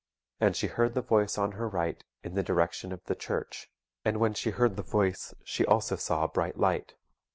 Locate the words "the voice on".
0.95-1.51